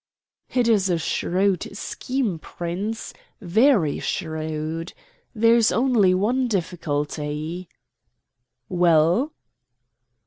[0.51, 4.93] "It is a shrewd scheme, Prince, very shrewd.
[5.35, 7.69] There is only one difficulty."
[8.67, 9.31] "Well?"